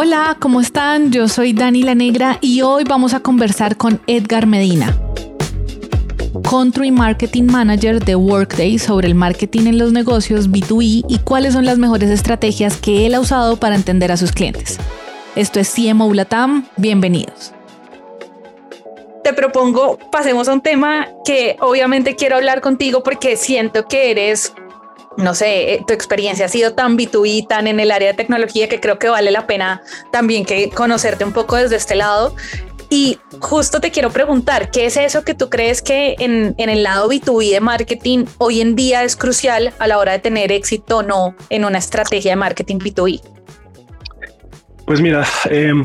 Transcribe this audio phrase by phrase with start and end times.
[0.00, 1.10] Hola, ¿cómo están?
[1.10, 4.96] Yo soy Dani La Negra y hoy vamos a conversar con Edgar Medina,
[6.48, 11.64] Country Marketing Manager de Workday sobre el marketing en los negocios B2B y cuáles son
[11.64, 14.78] las mejores estrategias que él ha usado para entender a sus clientes.
[15.34, 17.52] Esto es CMO Latam, bienvenidos.
[19.24, 24.52] Te propongo, pasemos a un tema que obviamente quiero hablar contigo porque siento que eres
[25.18, 28.68] no sé, eh, tu experiencia ha sido tan B2B, tan en el área de tecnología
[28.68, 29.82] que creo que vale la pena
[30.12, 32.34] también que conocerte un poco desde este lado.
[32.88, 36.84] Y justo te quiero preguntar, ¿qué es eso que tú crees que en, en, el
[36.84, 40.98] lado B2B de marketing hoy en día es crucial a la hora de tener éxito
[40.98, 43.20] o no en una estrategia de marketing B2B?
[44.86, 45.84] Pues mira, em,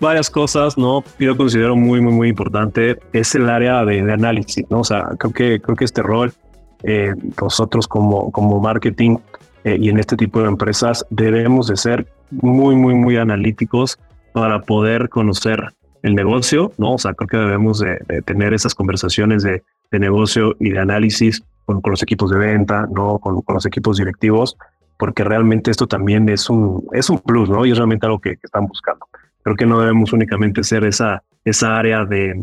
[0.00, 1.04] varias cosas, ¿no?
[1.20, 4.80] Yo considero muy, muy, muy importante es el área de, de análisis, ¿no?
[4.80, 6.34] O sea, creo que, creo que este rol
[6.82, 9.16] eh, nosotros como, como marketing
[9.64, 13.98] eh, y en este tipo de empresas debemos de ser muy, muy, muy analíticos
[14.32, 16.94] para poder conocer el negocio, ¿no?
[16.94, 21.42] O sea, creo que debemos de, tener esas conversaciones de, de, negocio y de análisis
[21.64, 23.18] con, con, los equipos de venta, ¿no?
[23.18, 24.56] Con, con, los equipos directivos,
[24.96, 27.66] porque realmente esto también es un, es un plus, ¿no?
[27.66, 29.06] Y es realmente algo que, que están buscando.
[29.42, 32.40] Creo que no debemos únicamente ser esa, esa área de,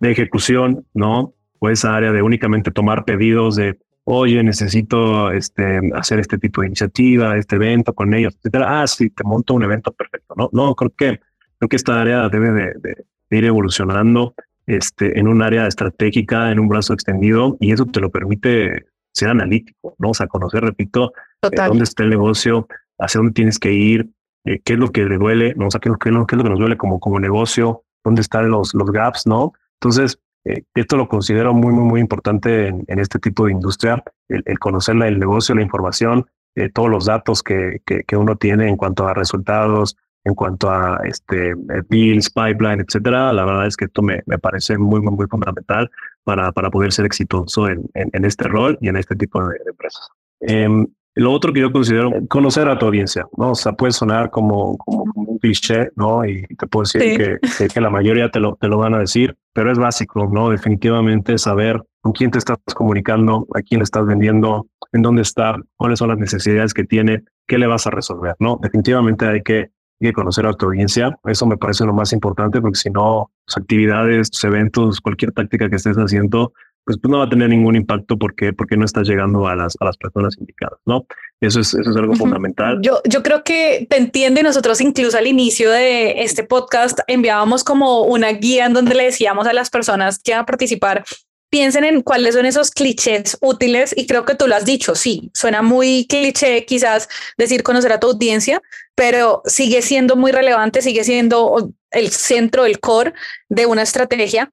[0.00, 1.32] de ejecución, ¿no?
[1.58, 6.68] O esa área de únicamente tomar pedidos de, oye, necesito este, hacer este tipo de
[6.68, 8.82] iniciativa, este evento con ellos, etcétera.
[8.82, 10.34] Ah, sí, te monto un evento perfecto.
[10.36, 11.20] No, no, creo que,
[11.58, 14.34] creo que esta área debe de, ir evolucionando
[14.66, 19.28] este, en un área estratégica, en un brazo extendido, y eso te lo permite ser
[19.28, 20.10] analítico, ¿no?
[20.10, 22.66] O sea, conocer, repito, eh, dónde está el negocio,
[22.98, 24.10] hacia dónde tienes que ir,
[24.44, 25.66] eh, qué es lo que le duele, ¿no?
[25.66, 28.72] O sea, qué, qué, es lo que nos duele como, como negocio, dónde están los,
[28.74, 29.52] los gaps, ¿no?
[29.80, 34.58] Entonces, eh, esto lo considero muy, muy, muy importante en, este tipo de industria, el,
[34.58, 39.06] conocer el negocio, la información, eh, todos los datos que, que, uno tiene en cuanto
[39.06, 41.54] a resultados, en cuanto a este
[41.88, 43.32] deals, pipeline, etcétera.
[43.32, 45.90] La verdad es que esto me, me parece muy, muy, muy fundamental
[46.24, 50.08] para, para poder ser exitoso en, en, este rol y en este tipo de, empresas.
[50.40, 50.86] Em,
[51.18, 53.50] lo otro que yo considero conocer a tu audiencia, ¿no?
[53.50, 56.24] O sea, puede sonar como, como, un cliché, ¿no?
[56.24, 59.36] Y te puedo decir que, que, la mayoría te lo, te lo van a decir,
[59.52, 60.50] pero es básico, ¿no?
[60.50, 65.56] Definitivamente saber con quién te estás comunicando, a quién le estás vendiendo, en dónde está,
[65.76, 68.58] cuáles son las necesidades que tiene, qué le vas a resolver, ¿no?
[68.62, 69.70] Definitivamente hay que, hay
[70.00, 71.18] que conocer a tu audiencia.
[71.24, 75.68] Eso me parece lo más importante porque si no, tus actividades, tus eventos, cualquier táctica
[75.68, 76.52] que estés haciendo,
[76.88, 79.76] pues, pues, no va a tener ningún impacto porque, porque no estás llegando a las,
[79.78, 81.06] a las personas indicadas, ¿no?
[81.38, 82.78] Eso es, eso es algo fundamental.
[82.80, 84.42] Yo, yo creo que te entiende.
[84.42, 89.46] Nosotros incluso al inicio de este podcast enviábamos como una guía en donde le decíamos
[89.46, 91.04] a las personas que iban a participar,
[91.50, 95.30] piensen en cuáles son esos clichés útiles y creo que tú lo has dicho, sí,
[95.34, 98.62] suena muy cliché quizás decir conocer a tu audiencia,
[98.94, 103.12] pero sigue siendo muy relevante, sigue siendo el centro, el core
[103.50, 104.50] de una estrategia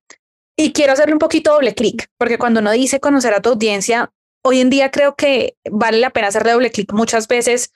[0.57, 4.11] y quiero hacerle un poquito doble clic, porque cuando uno dice conocer a tu audiencia,
[4.43, 7.71] hoy en día creo que vale la pena hacerle doble clic muchas veces.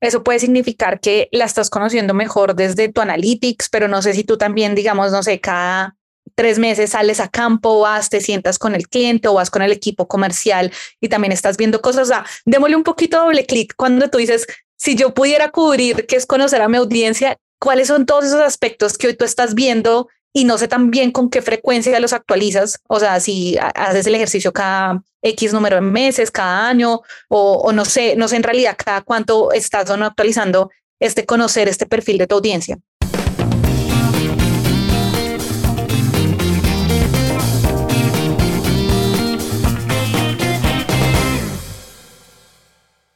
[0.00, 4.24] Eso puede significar que la estás conociendo mejor desde tu analytics, pero no sé si
[4.24, 5.96] tú también, digamos, no sé, cada
[6.34, 9.72] tres meses sales a campo, vas, te sientas con el cliente o vas con el
[9.72, 12.04] equipo comercial y también estás viendo cosas.
[12.04, 16.16] O sea, démosle un poquito doble clic cuando tú dices, si yo pudiera cubrir qué
[16.16, 20.08] es conocer a mi audiencia, cuáles son todos esos aspectos que hoy tú estás viendo
[20.32, 24.52] y no sé también con qué frecuencia los actualizas, o sea, si haces el ejercicio
[24.52, 29.02] cada X número de meses, cada año, o, no sé, no sé en realidad cada
[29.02, 30.70] cuánto estás o no actualizando
[31.00, 32.78] este conocer este perfil de tu audiencia.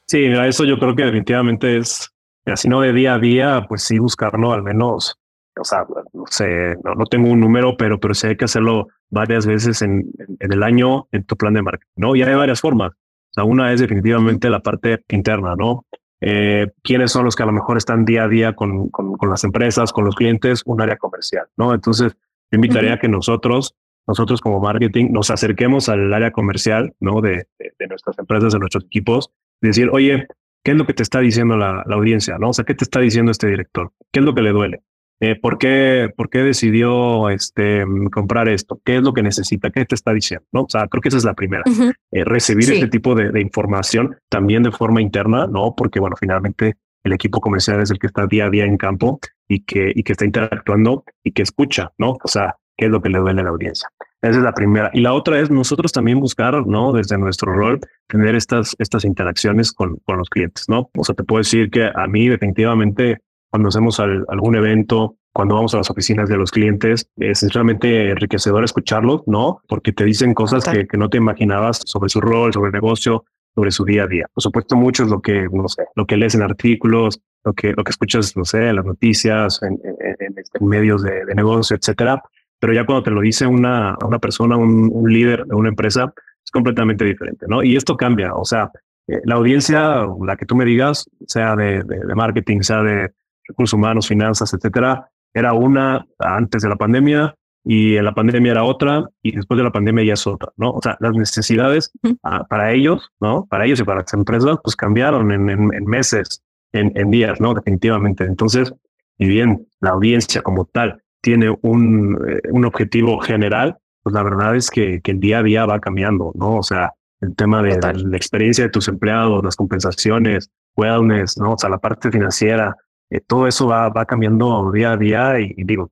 [0.05, 2.09] Sí, eso yo creo que definitivamente es,
[2.45, 5.17] así no de día a día, pues sí buscarlo al menos
[5.59, 9.45] o sea, no sé, no, tengo un número, pero, pero sí hay que hacerlo varias
[9.45, 12.15] veces en, en, el año en tu plan de marketing, ¿no?
[12.15, 12.91] Y hay varias formas.
[12.91, 15.85] O sea, una es definitivamente la parte interna, ¿no?
[16.19, 19.29] Eh, quiénes son los que a lo mejor están día a día con, con, con,
[19.29, 21.73] las empresas, con los clientes, un área comercial, ¿no?
[21.73, 22.13] Entonces,
[22.51, 23.75] yo invitaría a que nosotros,
[24.07, 27.21] nosotros como marketing, nos acerquemos al área comercial, ¿no?
[27.21, 29.31] De, de, nuestras empresas, de nuestros equipos,
[29.61, 30.27] decir, oye,
[30.63, 32.49] ¿qué es lo que te está diciendo la, la, audiencia, ¿no?
[32.49, 33.91] O sea, ¿qué te está diciendo este director?
[34.11, 34.81] ¿Qué es lo que le duele?
[35.19, 38.79] Eh, ¿por, qué, ¿Por qué decidió este, comprar esto?
[38.85, 39.71] ¿Qué es lo que necesita?
[39.71, 40.45] ¿Qué te está diciendo?
[40.51, 40.61] ¿No?
[40.61, 41.63] O sea, creo que esa es la primera.
[42.11, 45.73] Eh, recibir este tipo de, de, información también de forma interna, ¿no?
[45.75, 49.19] Porque, bueno, finalmente el equipo comercial es el que está día a día en campo
[49.47, 52.17] y que, y que está interactuando y que escucha, ¿no?
[52.23, 53.89] O sea, qué es lo que le duele a la audiencia.
[54.21, 54.89] Esa es la primera.
[54.93, 56.91] Y la otra es nosotros también buscar, ¿no?
[56.91, 60.89] Desde nuestro rol, tener estas, estas interacciones con, con los clientes, ¿no?
[60.97, 63.19] O sea, te puedo decir que a mí definitivamente
[63.49, 68.63] cuando hacemos algún evento, cuando vamos a las oficinas de los clientes, es realmente enriquecedor
[68.63, 69.61] escucharlos, ¿no?
[69.67, 73.23] Porque te dicen cosas que, que, no te imaginabas sobre su rol, sobre el negocio,
[73.55, 74.25] sobre su día a día.
[74.33, 77.73] Por supuesto, mucho es lo que, no sé, lo que lees en artículos, lo que,
[77.73, 82.21] lo que escuchas, no sé, en las noticias, en, en, medios de, de, negocio, etcétera.
[82.59, 86.13] Pero ya cuando te lo dice una, una persona, un, un líder de una empresa,
[86.43, 87.63] es completamente diferente, ¿no?
[87.63, 88.71] Y esto cambia, o sea,
[89.07, 93.11] eh, la audiencia, la que tú me digas, sea de, de, marketing, sea de
[93.47, 98.63] recursos humanos, finanzas, etcétera, era una antes de la pandemia y en la pandemia era
[98.63, 100.71] otra y después de la pandemia ya es otra, ¿no?
[100.71, 101.91] O sea, las necesidades
[102.23, 103.45] ah, para ellos, ¿no?
[103.49, 107.53] Para ellos y para las empresas, pues cambiaron en, en, meses, en, en, días, ¿no?
[107.53, 108.23] Definitivamente.
[108.23, 108.73] Entonces,
[109.17, 114.55] y bien la audiencia como tal tiene un, eh, un objetivo general, pues la verdad
[114.55, 116.57] es que, que el día a día va cambiando, ¿no?
[116.57, 121.53] O sea, el tema de, la experiencia de tus empleados, las compensaciones, wellness, ¿no?
[121.53, 122.75] O sea, la parte financiera,
[123.09, 125.91] eh, todo eso va, va cambiando día a día y, digo,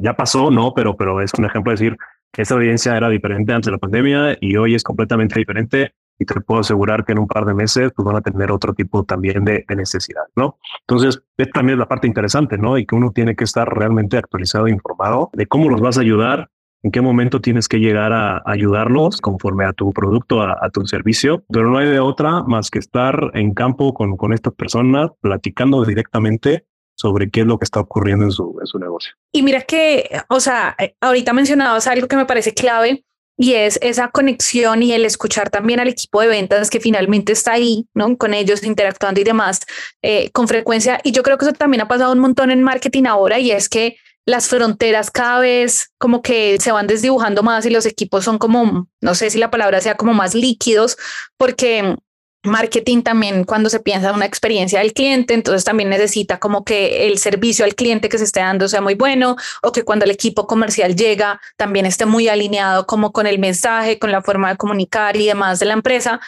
[0.00, 0.72] ya, pasó, ¿no?
[0.74, 1.96] Pero, pero es un ejemplo de decir
[2.32, 6.24] que esa audiencia era diferente antes de la pandemia y hoy es completamente diferente y
[6.24, 9.04] te puedo asegurar que en un par de meses pues van a tener otro tipo
[9.04, 10.58] también de, de necesidad, ¿no?
[10.86, 11.22] Entonces,
[11.52, 12.78] también es la parte interesante, ¿no?
[12.78, 16.02] Y que uno tiene que estar realmente actualizado e informado de cómo los vas a
[16.02, 16.50] ayudar
[16.84, 21.42] en qué momento tienes que llegar a ayudarlos conforme a tu producto, a, tu servicio,
[21.50, 25.82] pero no hay de otra más que estar en campo con, con estas personas, platicando
[25.82, 29.14] directamente sobre qué es lo que está ocurriendo en su, en su negocio.
[29.32, 33.02] Y mira que, o sea, eh, ahorita mencionabas algo que me parece clave
[33.38, 37.52] y es esa conexión y el escuchar también al equipo de ventas que finalmente está
[37.52, 38.18] ahí, ¿no?
[38.18, 39.62] Con ellos interactuando y demás
[40.02, 41.00] eh, con frecuencia.
[41.02, 43.70] Y yo creo que eso también ha pasado un montón en marketing ahora y es
[43.70, 43.96] que
[44.26, 48.88] las fronteras cada vez como que se van desdibujando más y los equipos son como,
[49.00, 50.96] no sé si la palabra sea como más líquidos,
[51.36, 51.96] porque
[52.44, 57.06] marketing también cuando se piensa en una experiencia del cliente, entonces también necesita como que
[57.06, 60.10] el servicio al cliente que se esté dando sea muy bueno o que cuando el
[60.10, 64.56] equipo comercial llega también esté muy alineado como con el mensaje, con la forma de
[64.56, 66.20] comunicar y demás de la empresa.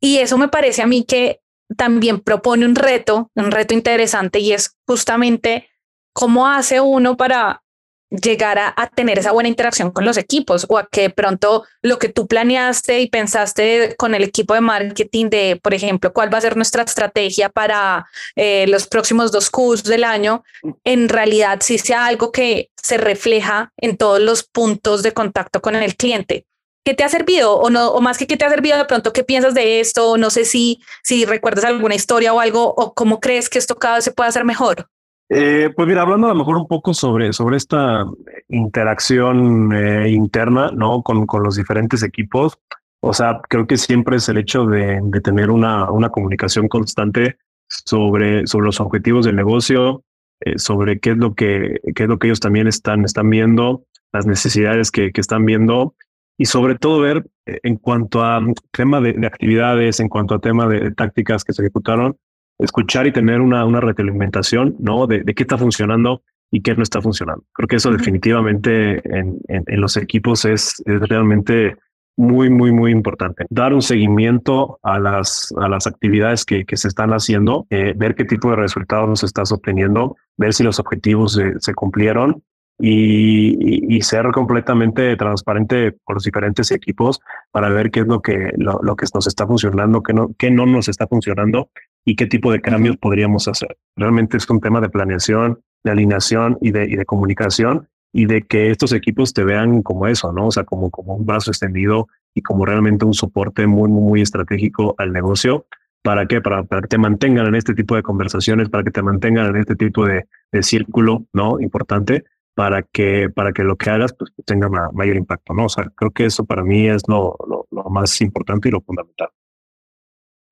[0.00, 1.40] Y eso me parece a mí que
[1.76, 5.68] también propone un reto, un reto interesante y es justamente
[6.12, 7.62] ¿Cómo hace uno para
[8.10, 12.08] llegar a, tener esa buena interacción con los equipos o a que pronto lo que
[12.08, 16.40] tú planeaste y pensaste con el equipo de marketing de, por ejemplo, cuál va a
[16.40, 20.42] ser nuestra estrategia para eh, los próximos dos Qs del año,
[20.84, 25.76] en realidad sí sea algo que se refleja en todos los puntos de contacto con
[25.76, 26.46] el cliente.
[26.84, 29.12] ¿Qué te ha servido o no o más que qué te ha servido de pronto
[29.12, 30.16] qué piensas de esto?
[30.16, 33.96] No sé si si recuerdas alguna historia o algo o cómo crees que esto cada
[33.96, 34.88] vez se puede hacer mejor.
[35.32, 38.04] Eh, pues mira, hablando a lo mejor un poco sobre, sobre esta
[38.48, 41.02] interacción eh, interna, ¿no?
[41.02, 42.58] Con, con los diferentes equipos.
[43.00, 47.38] O sea, creo que siempre es el hecho de, de tener una, una comunicación constante
[47.68, 50.02] sobre, sobre los objetivos del negocio,
[50.40, 53.84] eh, sobre qué es lo que, qué es lo que ellos también están, están viendo,
[54.12, 55.94] las necesidades que, que están viendo
[56.36, 58.40] y sobre todo ver en cuanto a
[58.72, 62.16] tema de actividades, en cuanto a tema de tácticas que se ejecutaron,
[62.60, 65.06] escuchar y tener una, una retroalimentación, ¿no?
[65.06, 67.44] De, de, qué está funcionando y qué no está funcionando.
[67.52, 71.76] Creo que eso definitivamente en, en, los equipos es, es, realmente
[72.16, 73.46] muy, muy, muy importante.
[73.50, 78.14] Dar un seguimiento a las, a las actividades que, que se están haciendo, eh, ver
[78.14, 82.42] qué tipo de resultados nos estás obteniendo, ver si los objetivos se, se cumplieron
[82.80, 87.20] y, y, ser completamente transparente con los diferentes equipos
[87.50, 90.50] para ver qué es lo que, lo, lo, que nos está funcionando, qué no, qué
[90.50, 91.68] no nos está funcionando
[92.04, 93.76] y qué tipo de cambios podríamos hacer.
[93.96, 98.42] Realmente es un tema de planeación, de alineación y de, y de comunicación y de
[98.42, 100.46] que estos equipos te vean como eso, ¿no?
[100.46, 104.20] O sea, como, como un brazo extendido y como realmente un soporte muy, muy, muy
[104.22, 105.66] estratégico al negocio.
[106.02, 106.40] ¿Para qué?
[106.40, 109.56] Para, para que te mantengan en este tipo de conversaciones, para que te mantengan en
[109.56, 111.60] este tipo de, de círculo, ¿no?
[111.60, 115.66] Importante, para que, para que lo que hagas pues, tenga mayor impacto, ¿no?
[115.66, 118.80] O sea, creo que eso para mí es lo, lo, lo más importante y lo
[118.80, 119.28] fundamental.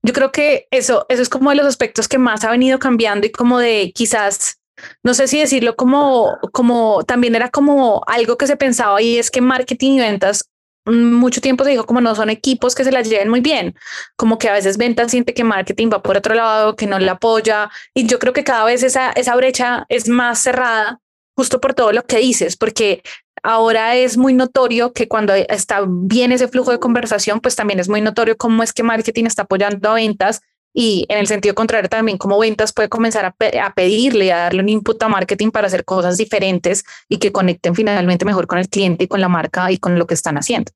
[0.01, 3.27] Yo creo que eso, eso es como de los aspectos que más ha venido cambiando
[3.27, 4.59] y como de quizás,
[5.03, 9.29] no sé si decirlo como, como también era como algo que se pensaba y es
[9.29, 10.49] que marketing y ventas
[10.85, 13.75] mm, mucho tiempo se dijo como no son equipos que se las lleven muy bien,
[14.15, 17.09] como que a veces ventas siente que marketing va por otro lado, que no le
[17.09, 21.01] apoya y yo creo que cada vez esa, esa brecha es más cerrada
[21.39, 23.01] justo por todo lo que dices, porque
[23.41, 27.87] Ahora es muy notorio que cuando está bien ese flujo de conversación, pues también es
[27.87, 30.41] muy notorio cómo es que marketing está apoyando a ventas
[30.73, 34.61] y en el sentido contrario también cómo ventas puede comenzar a, a pedirle, a darle
[34.61, 38.67] un input a marketing para hacer cosas diferentes y que conecten finalmente mejor con el
[38.67, 40.73] cliente y con la marca y con lo que están haciendo.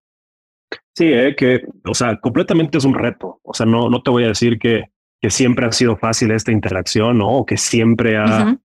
[0.95, 3.41] Sí, eh, que, o sea, completamente es un reto.
[3.43, 4.85] O sea, no, no te voy a decir que,
[5.21, 7.29] que siempre ha sido fácil esta interacción ¿no?
[7.29, 8.57] o que siempre ha,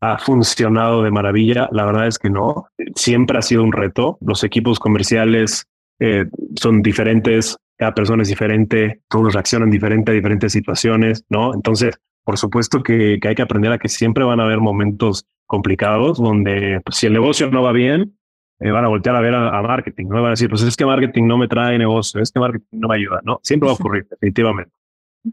[0.00, 1.68] ha funcionado de maravilla.
[1.72, 2.66] La verdad es que no.
[2.94, 4.18] Siempre ha sido un reto.
[4.20, 5.66] Los equipos comerciales
[6.00, 6.26] eh,
[6.58, 11.54] son diferentes, cada persona es diferente, todos reaccionan diferente a diferentes situaciones, ¿no?
[11.54, 16.18] Entonces, por supuesto que, hay que aprender a que siempre van a haber momentos complicados
[16.18, 18.16] donde pues, si el negocio no va bien,
[18.60, 20.16] eh, van a voltear a ver a, marketing, ¿no?
[20.16, 22.88] Van a decir, pues es que marketing no me trae negocio, es que marketing no
[22.88, 23.40] me ayuda, ¿no?
[23.42, 24.72] Siempre va a ocurrir, definitivamente.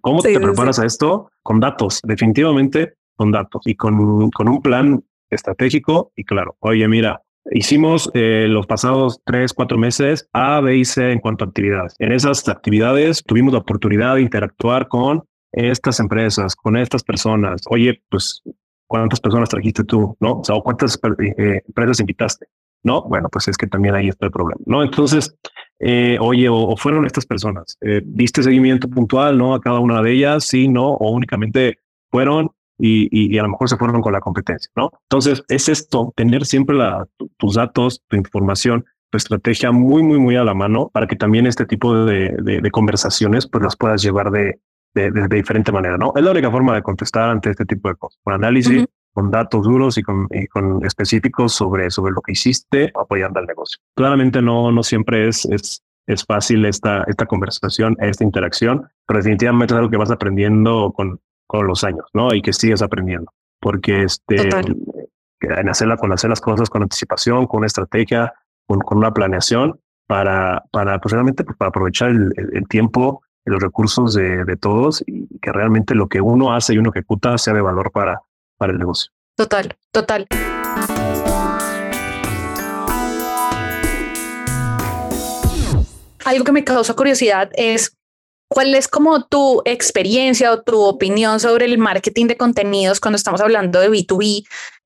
[0.01, 1.29] ¿Cómo te preparas a esto?
[1.43, 7.21] Con datos, definitivamente con datos y con, con un plan estratégico y claro, oye, mira,
[7.51, 11.95] Hicimos eh, los pasados tres, cuatro meses A, B y C en cuanto a actividades.
[11.99, 17.61] En esas actividades tuvimos la oportunidad de interactuar con estas empresas, con estas personas.
[17.69, 18.41] Oye, pues,
[18.85, 20.17] ¿cuántas personas trajiste tú?
[20.19, 20.39] ¿No?
[20.39, 22.47] O sea, ¿cuántas eh, empresas invitaste?
[22.83, 24.83] No, bueno, pues es que también ahí está el problema, ¿no?
[24.83, 25.35] Entonces,
[25.79, 29.55] eh, oye, o, fueron estas personas, ¿diste seguimiento puntual, no?
[29.55, 31.79] A cada una de ellas, sí, no, o únicamente
[32.11, 34.91] fueron y, a lo mejor se fueron con la competencia, ¿no?
[35.03, 37.07] Entonces, es esto, tener siempre la,
[37.37, 41.47] tus datos, tu información, tu estrategia muy, muy, muy a la mano para que también
[41.47, 44.59] este tipo de, de, conversaciones pues las puedas llevar de,
[44.93, 46.13] de, diferente manera, ¿no?
[46.15, 49.63] Es la única forma de contestar ante este tipo de cosas, con análisis, con datos
[49.63, 53.79] duros y con, con específicos sobre, sobre lo que hiciste apoyando al negocio.
[53.95, 59.73] Claramente no, no siempre es, es, es fácil esta, esta conversación, esta interacción, pero definitivamente
[59.73, 62.33] es algo que vas aprendiendo con, con los años, ¿no?
[62.33, 63.31] Y que sigues aprendiendo.
[63.59, 64.49] Porque este,
[65.39, 68.33] en hacerla, con hacer las cosas con anticipación, con una estrategia,
[68.67, 73.51] con, con una planeación para, para pues realmente pues, para aprovechar el, el, tiempo y
[73.51, 77.37] los recursos de, de, todos y que realmente lo que uno hace y uno ejecuta
[77.37, 78.21] sea de valor para,
[78.57, 79.11] para el negocio.
[79.35, 80.27] Total, total.
[86.25, 87.96] Algo que me causa curiosidad es
[88.49, 93.41] ¿Cuál es como tu experiencia o tu opinión sobre el marketing de contenidos cuando estamos
[93.41, 94.45] hablando de B2B?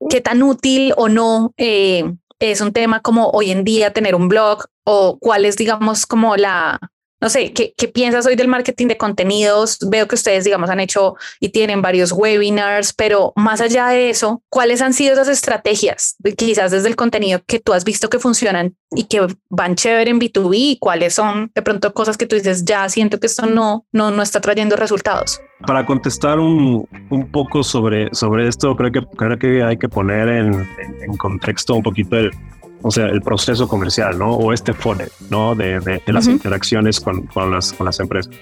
[0.09, 2.03] ¿Qué tan útil o no eh,
[2.39, 4.65] es un tema como hoy en día tener un blog?
[4.83, 6.79] ¿O cuál es, digamos, como la,
[7.21, 9.77] no sé, ¿qué, ¿qué, piensas hoy del marketing de contenidos?
[9.87, 14.41] Veo que ustedes, digamos, han hecho y tienen varios webinars, pero más allá de eso,
[14.49, 18.75] ¿cuáles han sido esas estrategias, quizás desde el contenido que tú has visto que funcionan
[18.89, 20.53] y que van chévere en B2B?
[20.53, 24.09] ¿Y cuáles son de pronto cosas que tú dices, ya siento que esto no, no,
[24.09, 25.39] no está trayendo resultados?
[25.67, 30.27] Para contestar un, un poco sobre, sobre esto, creo que, creo que hay que poner
[30.27, 32.31] en contexto un poquito el,
[32.81, 34.31] o sea, el proceso comercial, ¿no?
[34.31, 35.55] O este funnel, ¿no?
[35.55, 38.33] De, de, las interacciones con, con, las, con las empresas.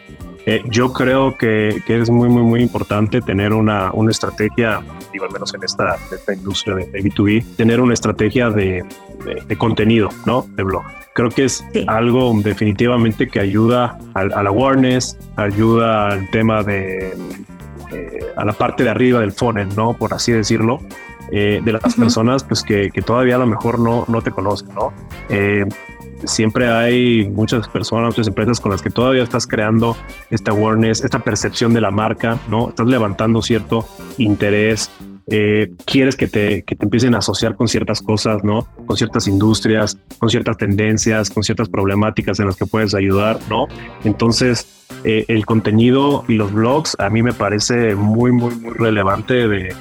[0.45, 4.81] Eh, yo creo que, que, es muy, muy, muy importante tener una, una estrategia,
[5.11, 8.83] digo, al menos en esta, esta industria de, B2B, tener una estrategia de,
[9.47, 10.47] de, contenido, ¿no?
[10.55, 10.83] De blog.
[11.13, 17.13] Creo que es algo definitivamente que ayuda al, al awareness, ayuda al tema de,
[17.91, 19.93] eh, a la parte de arriba del funnel, ¿no?
[19.93, 20.79] Por así decirlo.
[21.31, 24.69] Eh, de las personas pues que, que, todavía a lo mejor no, no te conocen,
[24.73, 24.91] ¿no?
[25.29, 25.63] Eh,
[26.23, 29.95] siempre hay muchas personas, muchas empresas con las que todavía estás creando
[30.29, 32.69] esta awareness, esta percepción de la marca, ¿no?
[32.69, 33.85] Estás levantando cierto
[34.17, 34.89] interés,
[35.29, 38.67] eh, quieres que te, que te empiecen a asociar con ciertas cosas, ¿no?
[38.85, 43.67] Con ciertas industrias, con ciertas tendencias, con ciertas problemáticas en las que puedes ayudar, ¿no?
[44.03, 44.67] Entonces,
[45.03, 49.73] el contenido y los blogs a mí me parece muy, muy, muy relevante de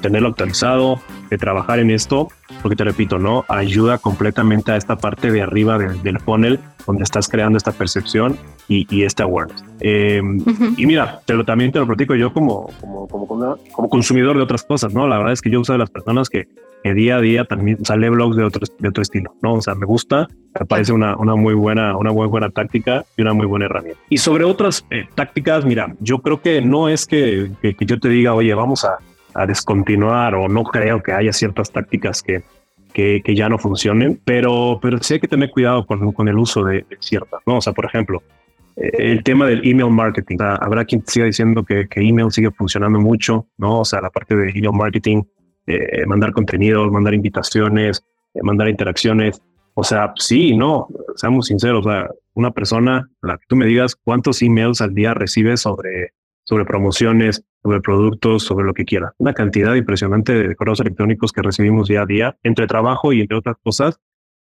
[0.00, 2.28] tenerlo actualizado, de trabajar en esto,
[2.62, 3.44] porque te repito, ¿no?
[3.48, 8.38] Ayuda completamente a esta parte de arriba del funnel donde estás creando esta percepción
[8.68, 9.64] y, y este awareness.
[9.80, 10.38] Em,
[10.76, 14.42] y mira, te lo, también te lo platico yo como, como, como, como, consumidor de
[14.42, 15.08] otras cosas, ¿no?
[15.08, 16.46] La verdad es que yo uso de las personas que,
[16.84, 19.54] día a día también sale blogs de otro, de otro estilo, ¿no?
[19.54, 20.26] O sea, me gusta,
[20.58, 24.00] me parece una, una muy buena, una muy buena táctica y una muy buena herramienta.
[24.08, 28.08] Y sobre otras eh, tácticas, mira, yo creo que no es que, que yo te
[28.08, 28.98] diga, oye, vamos a,
[29.34, 32.42] a descontinuar o no creo que haya ciertas tácticas que,
[32.92, 36.64] que, ya no funcionen, pero, pero sí hay que tener cuidado con, con el uso
[36.64, 37.58] de, ciertas, ¿no?
[37.58, 38.37] O sea, por ejemplo, eh,
[38.80, 40.36] el tema del email marketing.
[40.40, 43.80] habrá quien siga diciendo que, que, email sigue funcionando mucho, ¿no?
[43.80, 45.22] O sea, la parte de email marketing,
[45.66, 48.04] eh, mandar contenidos, mandar invitaciones,
[48.34, 49.40] eh, mandar interacciones.
[49.74, 53.96] O sea, sí, no, seamos sinceros, o sea, una persona, la que tú me digas
[53.96, 56.12] cuántos emails al día recibes sobre,
[56.44, 59.12] sobre promociones, sobre productos, sobre lo que quiera.
[59.18, 63.36] Una cantidad impresionante de correos electrónicos que recibimos día a día, entre trabajo y entre
[63.36, 64.00] otras cosas,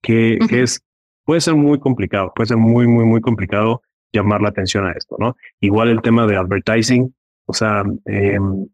[0.02, 0.84] que, es,
[1.26, 3.82] puede ser muy complicado, puede ser muy, muy, muy complicado
[4.12, 5.36] llamar la atención a esto, ¿no?
[5.60, 7.14] Igual el tema de advertising,
[7.46, 8.68] o sea, em,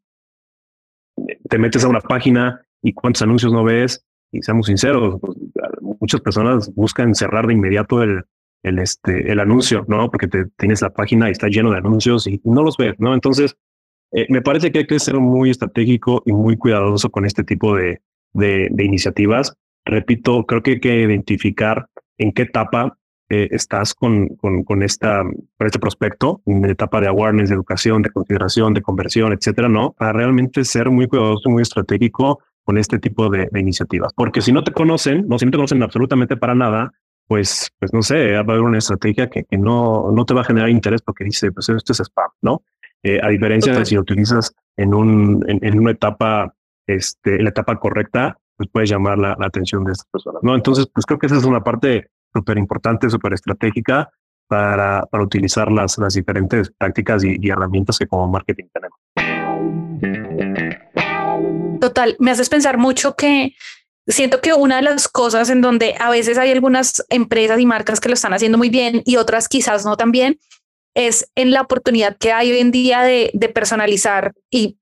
[1.50, 5.38] te metes a una página y cuántos anuncios no ves, y seamos sinceros, pues,
[6.00, 8.24] muchas personas buscan cerrar de inmediato el,
[8.64, 10.12] el, este, el anuncio, ¿no?
[10.12, 13.14] Porque te, tienes la página y está lleno de anuncios y no los ves, ¿no?
[13.14, 13.56] Entonces,
[14.12, 17.76] eh, me parece que hay que ser muy estratégico y muy cuidadoso con este tipo
[17.76, 18.02] de,
[18.34, 19.54] de, iniciativas.
[19.86, 22.98] Repito, creo que hay que identificar en qué etapa
[23.30, 28.02] eh, estás con, con, con, esta, con este prospecto, en etapa de awareness, de educación,
[28.02, 29.92] de consideración, de conversión, etcétera, ¿no?
[29.92, 34.14] Para realmente ser muy cuidadoso muy estratégico con este tipo de, iniciativas.
[34.14, 36.94] Porque si no te conocen, no, si no te conocen absolutamente para nada,
[37.28, 40.42] pues, pues no sé, va a haber una estrategia que, que no, no te va
[40.42, 42.64] a generar interés porque dice, pues esto es spam, ¿no?
[43.04, 46.54] Eh, a diferencia de si lo utilizas en, un, en, una etapa,
[46.88, 50.56] este, en la etapa correcta, pues puedes llamar la, atención de estas personas, ¿no?
[50.56, 54.10] Entonces, pues creo que esa es una parte súper importante, súper estratégica
[54.48, 59.00] para, para utilizar las, las diferentes prácticas y, y herramientas que como marketing tenemos.
[61.80, 63.54] Total, me haces pensar mucho que
[64.08, 68.00] siento que una de las cosas en donde a veces hay algunas empresas y marcas
[68.00, 70.40] que lo están haciendo muy bien y otras quizás no tan bien,
[70.98, 74.78] es en la oportunidad que hay hoy en día de, personalizar y,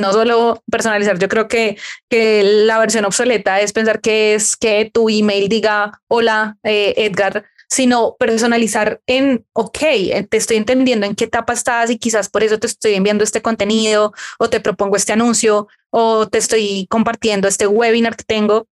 [0.00, 1.18] no solo personalizar.
[1.18, 1.76] Yo creo que,
[2.08, 7.44] que la versión obsoleta es pensar que es que tu email diga, hola, eh, Edgar,
[7.68, 12.42] sino personalizar en, ok, eh, te estoy entendiendo en qué etapa estás y quizás por
[12.42, 17.46] eso te estoy enviando este contenido o te propongo este anuncio o te estoy compartiendo
[17.46, 18.66] este webinar que tengo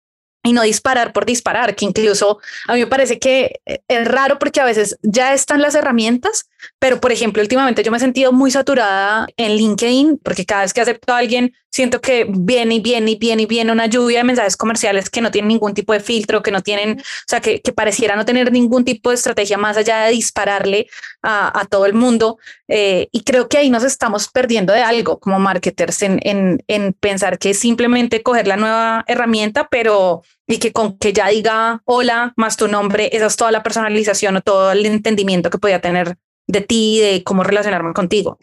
[0.47, 2.39] y no disparar por disparar, que incluso
[2.69, 6.49] a mí me parece que eh, es raro porque a veces ya están las herramientas,
[6.79, 10.73] pero por ejemplo, últimamente yo me he sentido muy saturada en LinkedIn porque cada vez
[10.73, 14.19] que acepto a alguien siento que viene y viene y viene y viene una lluvia
[14.19, 17.41] de mensajes comerciales que no tienen ningún tipo de filtro, que no tienen, o sea,
[17.41, 20.87] que, que pareciera no tener ningún tipo de estrategia más allá de dispararle
[21.23, 22.39] a, a todo el mundo.
[22.69, 26.95] Eh, y creo que ahí nos estamos perdiendo de algo como marketers en, en, en
[26.95, 31.83] pensar que es simplemente coger la nueva herramienta, pero y que con que ya diga
[31.85, 35.81] hola más tu nombre, esa es toda la personalización o todo el entendimiento que podía
[35.81, 38.39] tener de ti, de cómo relacionarme contigo.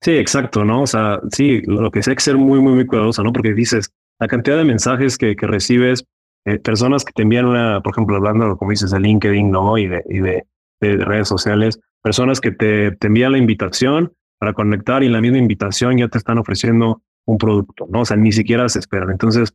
[0.00, 0.82] Sí, exacto, ¿no?
[0.82, 3.32] O sea, sí, lo que sé que ser muy, muy, muy cuidadoso, ¿no?
[3.32, 6.04] Porque dices, la cantidad de mensajes que, que recibes,
[6.44, 9.76] eh, personas que te envían una, por ejemplo, hablando, como dices, de LinkedIn, ¿no?
[9.76, 10.44] Y de, y de,
[10.80, 15.20] de redes sociales, personas que te, te envían la invitación para conectar y en la
[15.20, 18.00] misma invitación ya te están ofreciendo un producto, ¿no?
[18.00, 19.10] O sea, ni siquiera se esperan.
[19.10, 19.52] Entonces,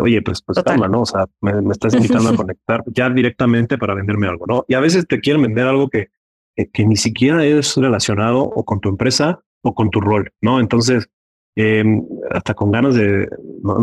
[0.00, 1.02] oye, pues, pues calma, ¿no?
[1.02, 4.64] O sea, me, me estás invitando a conectar ya directamente para venderme algo, ¿no?
[4.68, 6.08] Y a veces te quieren vender algo que,
[6.56, 10.60] que, que ni siquiera es relacionado o con tu empresa o con tu rol, ¿no?
[10.60, 11.08] Entonces,
[11.54, 11.84] eh,
[12.30, 13.28] hasta con ganas de,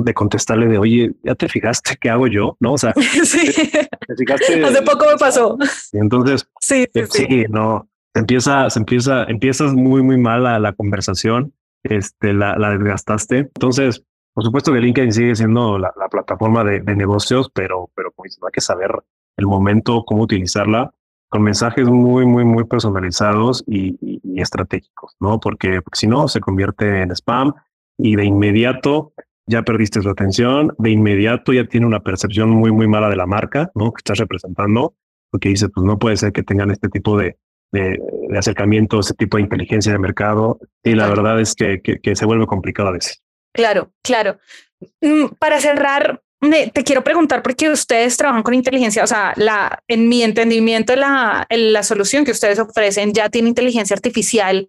[0.03, 2.57] de contestarle de, oye, ¿ya te fijaste qué hago yo?
[2.59, 2.73] ¿No?
[2.73, 3.51] O sea, sí.
[3.53, 4.63] ¿te fijaste?
[4.65, 5.57] Hace poco me pasó.
[5.93, 10.43] Y entonces, sí, sí, sí, sí, no, se empieza, se empieza, empiezas muy, muy mal
[10.43, 11.53] la, la conversación,
[11.83, 13.37] este, la, la desgastaste.
[13.37, 14.03] Entonces,
[14.33, 18.39] por supuesto que LinkedIn sigue siendo la, la plataforma de, de, negocios, pero, pero pues
[18.41, 18.91] hay que saber
[19.37, 20.93] el momento, cómo utilizarla
[21.29, 25.39] con mensajes muy, muy, muy personalizados y, y, estratégicos, ¿no?
[25.39, 27.53] Porque, si no, se convierte en spam
[27.97, 29.13] y de inmediato
[29.45, 33.25] ya perdiste su atención, de inmediato ya tiene una percepción muy, muy mala de la
[33.25, 33.91] marca, ¿no?
[33.91, 34.93] Que estás representando,
[35.31, 37.37] porque dice, pues no puede ser que tengan este tipo de,
[37.71, 41.99] de, de acercamiento, este tipo de inteligencia de mercado, y la verdad es que, que,
[41.99, 43.23] que se vuelve complicado a veces.
[43.53, 44.37] Claro, claro.
[45.01, 50.07] Mm, para cerrar, te quiero preguntar porque ustedes trabajan con inteligencia, o sea, la, en
[50.07, 54.67] mi entendimiento, la, la solución que ustedes ofrecen ya tiene inteligencia artificial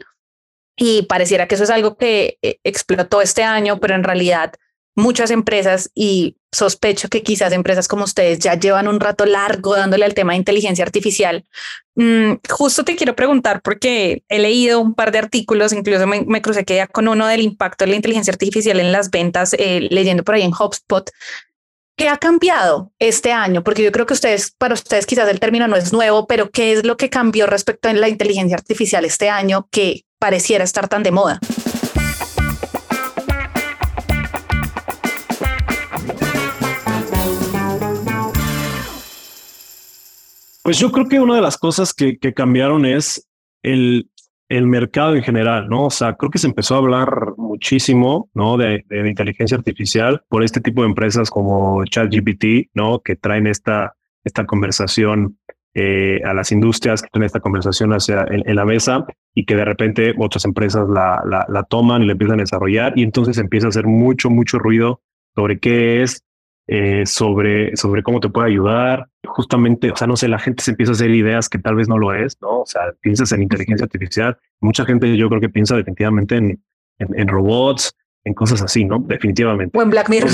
[0.77, 4.55] y pareciera que eso es algo que eh, explotó este año, pero en realidad
[4.97, 10.05] muchas empresas y sospecho que quizás empresas como ustedes ya llevan un rato largo dándole
[10.05, 11.45] al tema de inteligencia artificial.
[11.95, 16.43] Mm, justo te quiero preguntar porque he leído un par de artículos, incluso me, me
[16.43, 19.87] crucé que ya con uno del impacto de la inteligencia artificial en las ventas, eh,
[19.91, 21.09] leyendo por ahí en HubSpot,
[22.01, 23.63] ¿Qué ha cambiado este año?
[23.63, 26.73] Porque yo creo que ustedes, para ustedes quizás el término no es nuevo, pero ¿qué
[26.73, 31.03] es lo que cambió respecto a la inteligencia artificial este año que pareciera estar tan
[31.03, 31.39] de moda?
[40.63, 43.29] Pues yo creo que una de las cosas que, que cambiaron es
[43.63, 44.09] el
[44.51, 45.87] el mercado en general, ¿no?
[45.87, 48.57] O sea, creo que se empezó a hablar muchísimo, ¿no?
[48.57, 52.99] De, inteligencia artificial por este tipo de empresas como ChatGPT, ¿no?
[52.99, 55.39] Que traen esta, esta conversación
[55.75, 59.65] eh, a las industrias, que traen esta conversación hacia en, la mesa y que de
[59.65, 63.69] repente otras empresas la, la, la toman y la empiezan a desarrollar y entonces empieza
[63.69, 65.01] a hacer mucho, mucho ruido
[65.37, 66.25] sobre qué es,
[66.67, 69.07] eh, sobre, sobre cómo te puede ayudar.
[69.33, 71.89] Justamente, o sea, no sé, la gente se empieza a hacer ideas que tal vez
[71.89, 72.61] no lo es, ¿no?
[72.61, 74.37] O sea, piensas en inteligencia artificial.
[74.61, 76.63] Mucha gente yo creo que piensa definitivamente en,
[76.99, 78.99] en, robots, en cosas así, ¿no?
[78.99, 79.79] Definitivamente.
[79.79, 80.31] O en Black Mirror.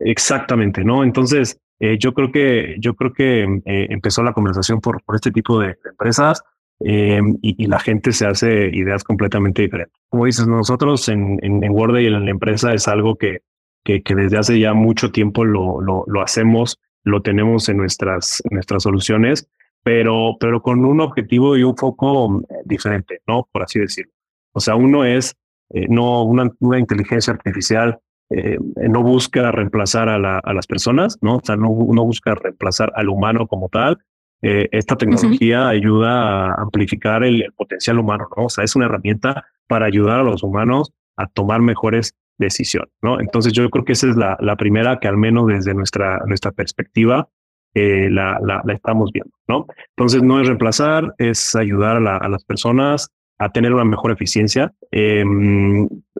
[0.00, 1.02] exactamente, ¿no?
[1.04, 5.30] Entonces, eh, yo creo que, yo creo que eh, empezó la conversación por, por este
[5.30, 6.42] tipo de, empresas
[6.80, 9.94] eh, y, la gente se hace ideas completamente diferentes.
[10.08, 13.42] Como dices, nosotros en, en, en Word y en la empresa es algo que,
[13.84, 16.78] que, que desde hace ya mucho tiempo lo, lo, lo, hacemos,
[17.08, 19.48] lo tenemos en nuestras, nuestras soluciones,
[19.82, 23.48] pero, pero con un objetivo y un foco eh, diferente, ¿no?
[23.50, 24.12] Por así decirlo.
[24.52, 25.36] O sea, uno es
[25.70, 27.98] eh, no una, una, inteligencia artificial
[28.30, 31.36] eh, no busca reemplazar a, la, a, las personas, ¿no?
[31.36, 33.98] O sea, no, no busca reemplazar al humano como tal,
[34.40, 38.44] eh, esta tecnología ayuda a amplificar el, potencial humano, ¿no?
[38.44, 43.20] O sea, es una herramienta para ayudar a los humanos a tomar mejores decisiones, ¿no?
[43.20, 47.28] Entonces yo creo que esa es la, primera que al menos desde nuestra, nuestra perspectiva
[47.74, 49.66] eh, la, la, estamos viendo, ¿no?
[49.96, 55.24] Entonces no es reemplazar, es ayudar a, las personas a tener una mejor eficiencia, eh,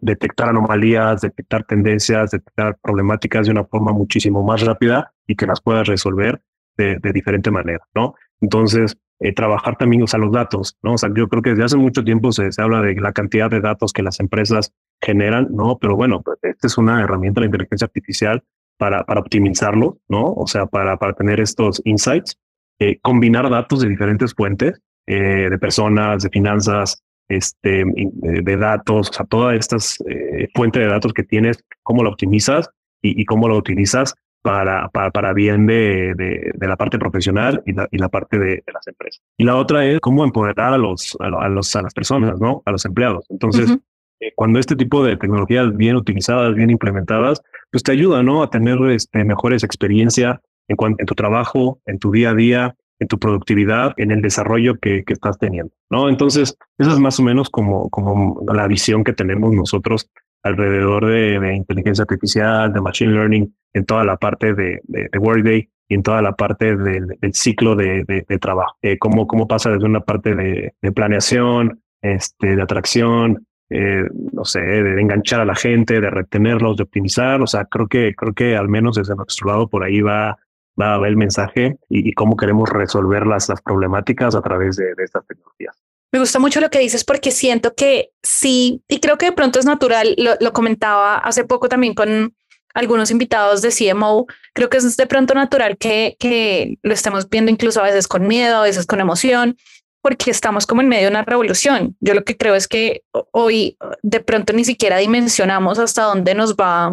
[0.01, 5.61] detectar anomalías, detectar tendencias, detectar problemáticas de una forma muchísimo más rápida y que las
[5.61, 6.41] puedas resolver
[6.77, 8.15] de, de diferente manera, ¿no?
[8.41, 10.93] Entonces, eh, trabajar también, o sea, los datos, ¿no?
[10.93, 13.51] O sea, yo creo que desde hace mucho tiempo se, se habla de la cantidad
[13.51, 15.79] de datos que las empresas generan, ¿no?
[15.79, 18.43] Pero bueno, esta es una herramienta de la inteligencia artificial
[18.77, 20.33] para, para optimizarlo, ¿no?
[20.33, 22.39] O sea, para, para tener estos insights,
[22.79, 29.13] eh, combinar datos de diferentes fuentes, eh, de personas, de finanzas, este, de datos, o
[29.13, 32.71] sea, todas estas eh, fuentes de datos que tienes, cómo lo optimizas
[33.03, 37.89] y, cómo lo utilizas para, para, para bien de, de, la parte profesional y la,
[37.91, 39.23] la parte de, de, las empresas.
[39.37, 42.63] Y la otra es cómo empoderar a los, a, los, a las personas, ¿no?
[42.65, 43.27] A los empleados.
[43.29, 43.79] Entonces.
[44.21, 48.43] Eh, cuando este tipo de tecnologías bien utilizadas, bien implementadas, pues te ayuda, ¿no?
[48.43, 53.09] A tener este, mejores experiencias en, en tu trabajo, en tu día a día, en
[53.09, 56.09] tu productividad, en el desarrollo que, que estás teniendo, ¿no?
[56.09, 60.11] Entonces, esa es más o menos como, como la visión que tenemos nosotros
[60.43, 65.19] alrededor de, de, inteligencia artificial, de machine learning, en toda la parte de, de, de
[65.19, 68.77] Workday y en toda la parte del, del ciclo de, trabajo.
[68.83, 74.61] Eh, cómo, cómo pasa desde una parte de, planeación, este, de atracción, eh, no sé,
[74.61, 77.43] de enganchar a la gente, de retenerlos, de optimizar.
[77.43, 80.39] O sea, creo que, creo que al menos desde nuestro lado por ahí va,
[80.81, 84.77] va a ver el mensaje y, y cómo queremos resolver las, las problemáticas a través
[84.77, 85.77] de, de estas tecnologías.
[86.11, 89.59] Me gusta mucho lo que dices porque siento que sí, y creo que de pronto
[89.59, 92.35] es natural, lo, lo, comentaba hace poco también con
[92.73, 97.51] algunos invitados de CMO, creo que es de pronto natural que, que lo estemos viendo
[97.51, 99.57] incluso a veces con miedo, a veces con emoción,
[100.01, 101.97] porque estamos como en medio de una revolución.
[102.01, 106.55] Yo lo que creo es que hoy de pronto ni siquiera dimensionamos hasta dónde nos
[106.55, 106.93] va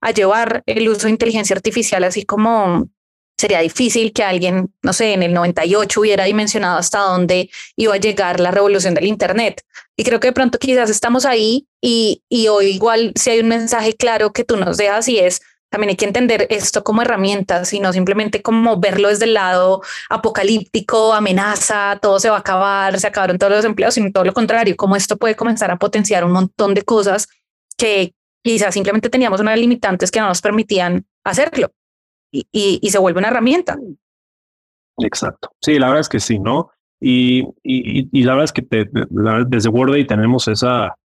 [0.00, 2.88] a llevar el uso de inteligencia artificial, así como
[3.36, 7.98] sería difícil que alguien, no sé, en el 98 hubiera dimensionado hasta dónde iba a
[7.98, 9.62] llegar la revolución del Internet.
[9.96, 13.48] Y creo que de pronto quizás estamos ahí y, y hoy igual si hay un
[13.48, 15.40] mensaje claro que tú nos dejas y es,
[15.72, 19.80] también hay que entender esto como herramientas y no simplemente como verlo desde el lado
[20.10, 24.34] apocalíptico, amenaza, todo se va a acabar, se acabaron todos los empleos, sino todo lo
[24.34, 27.26] contrario, como esto puede comenzar a potenciar un montón de cosas
[27.78, 28.12] que
[28.44, 31.72] quizás simplemente teníamos unas limitantes que no nos permitían hacerlo
[32.30, 33.78] y, se vuelve una herramienta.
[34.98, 35.52] Exacto.
[35.62, 36.70] Sí, la verdad es que sí, ¿no?
[37.00, 37.44] Y,
[38.22, 40.98] la verdad es que te, la, desde WordAid tenemos esa,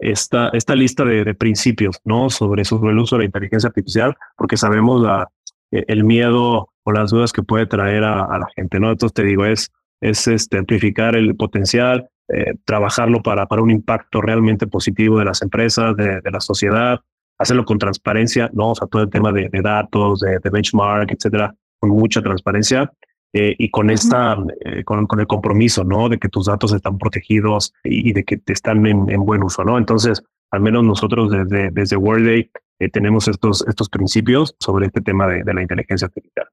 [0.00, 2.30] esta, esta lista de, principios, ¿no?
[2.30, 5.28] Sobre, sobre el uso de la inteligencia artificial, porque sabemos la,
[5.70, 8.90] eh, el miedo o las dudas que puede traer a, la gente, ¿no?
[8.90, 14.20] Entonces te digo, es, es este, amplificar el potencial, eh, trabajarlo para, para un impacto
[14.20, 17.00] realmente positivo de las empresas, de, la sociedad,
[17.38, 18.70] hacerlo con transparencia, ¿no?
[18.70, 22.90] O sea, todo el tema de, datos, de, benchmark, etcétera, con mucha transparencia
[23.32, 26.08] eh, y con esta, eh, con, con, el compromiso, ¿no?
[26.08, 29.42] De que tus datos están protegidos y, y de que te están en, en, buen
[29.42, 29.78] uso, ¿no?
[29.78, 35.28] Entonces, al menos nosotros desde, desde Workday eh, tenemos estos, estos principios sobre este tema
[35.28, 36.46] de, de la inteligencia artificial.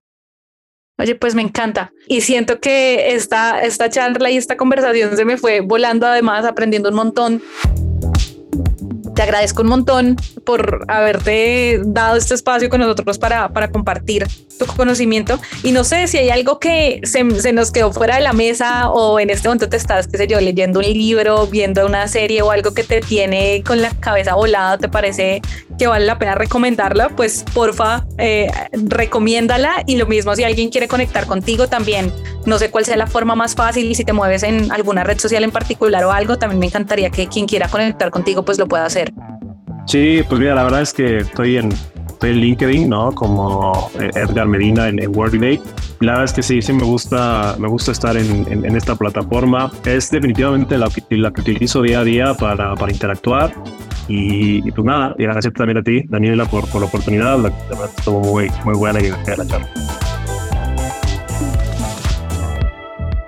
[1.00, 1.92] Oye, pues me encanta.
[2.08, 6.90] Y siento que esta, esta charla y esta conversación se me fue volando, además, aprendiendo
[6.90, 7.42] un montón
[9.18, 14.28] te agradezco un montón por haberte dado este espacio con nosotros para, para compartir
[14.58, 15.40] tu conocimiento.
[15.64, 19.20] Y no sé si hay algo que se, nos quedó fuera de la mesa o
[19.20, 22.52] en este momento te estás, qué sé yo, leyendo un libro, viendo una serie o
[22.52, 25.42] algo que te tiene con la cabeza volada, te parece
[25.78, 29.84] que vale la pena recomendarla, pues porfa, eh, recomiéndala.
[29.86, 32.12] Y lo mismo si alguien quiere conectar contigo también,
[32.46, 35.44] no sé cuál sea la forma más fácil si te mueves en alguna red social
[35.44, 38.86] en particular o algo, también me encantaría que quien quiera conectar contigo pues lo pueda
[38.86, 39.14] hacer.
[39.86, 41.70] Sí, pues mira, la verdad es que estoy en,
[42.22, 43.12] en LinkedIn, ¿no?
[43.14, 45.60] Como eh, Edgar Medina en, en Workday.
[46.00, 48.96] La verdad es que sí, sí me gusta, me gusta estar en, en, en esta
[48.96, 49.72] plataforma.
[49.86, 53.54] Es definitivamente la, la, que utilizo día a día para, para interactuar.
[54.08, 57.38] Y, y, pues nada, y gracias también a ti, Daniela, por, por la oportunidad.
[57.38, 59.68] La verdad estuvo muy, muy buena y la charla.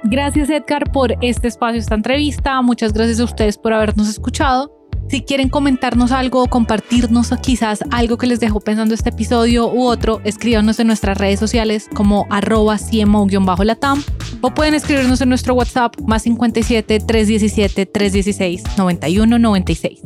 [0.04, 2.62] Gracias Edgar por este espacio, esta entrevista.
[2.62, 4.79] Muchas gracias a ustedes por habernos escuchado.
[5.10, 9.86] Si quieren comentarnos algo o compartirnos quizás algo que les dejó pensando este episodio u
[9.86, 14.04] otro, escríbanos en nuestras redes sociales como arroba CMO-latam
[14.41, 20.00] o pueden escribirnos en nuestro WhatsApp más 57 317 316 9196.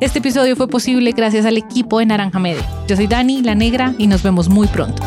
[0.00, 2.64] Este episodio fue posible gracias al equipo de Naranja Media.
[2.86, 5.02] Yo soy Dani, la negra, y nos vemos muy pronto.